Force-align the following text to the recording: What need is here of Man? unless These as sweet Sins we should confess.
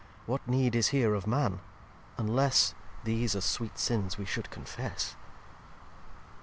What 0.25 0.47
need 0.47 0.73
is 0.75 0.87
here 0.87 1.13
of 1.13 1.27
Man? 1.27 1.59
unless 2.17 2.73
These 3.03 3.35
as 3.35 3.45
sweet 3.45 3.77
Sins 3.77 4.17
we 4.17 4.25
should 4.25 4.49
confess. 4.49 5.15